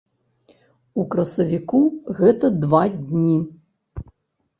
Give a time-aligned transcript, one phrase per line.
[1.01, 1.81] У красавіку
[2.21, 3.37] гэта два дні.